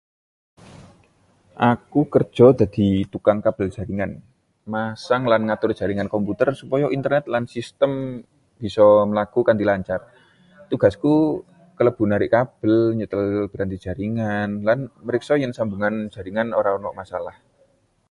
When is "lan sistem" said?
7.33-7.91